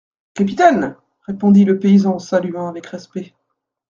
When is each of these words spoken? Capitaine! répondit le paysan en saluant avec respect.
Capitaine! 0.33 0.97
répondit 1.27 1.63
le 1.63 1.77
paysan 1.77 2.15
en 2.15 2.17
saluant 2.17 2.67
avec 2.67 2.87
respect. 2.87 3.35